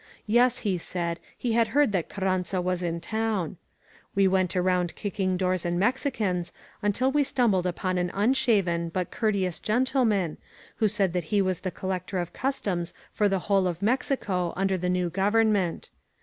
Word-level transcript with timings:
Yes^ 0.27 0.61
he 0.61 0.79
said, 0.79 1.19
he 1.37 1.53
had 1.53 1.67
heard 1.77 1.91
that 1.91 2.09
Carranza 2.09 2.59
was 2.59 2.81
in 2.81 2.99
town. 2.99 3.57
We 4.15 4.27
went 4.27 4.55
around 4.55 4.95
kicking 4.95 5.37
doors 5.37 5.63
and 5.63 5.79
Mexicans 5.79 6.51
until 6.81 7.11
we 7.11 7.23
stumbled 7.23 7.67
upon 7.67 7.99
an 7.99 8.09
un 8.09 8.33
shaven 8.33 8.89
but 8.89 9.11
courteous 9.11 9.59
gentleman 9.59 10.37
who 10.77 10.87
said 10.87 11.13
that 11.13 11.25
he 11.25 11.39
was 11.39 11.59
the 11.59 11.69
Collector 11.69 12.17
of 12.17 12.33
Customs 12.33 12.95
for 13.11 13.29
the 13.29 13.37
whole 13.45 13.67
of 13.67 13.83
Mexico 13.83 14.53
under 14.55 14.75
the 14.75 14.89
new 14.89 15.11
government. 15.11 15.91